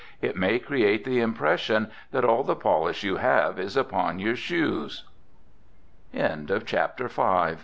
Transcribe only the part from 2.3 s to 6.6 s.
the polish you have is upon your shoes. VI.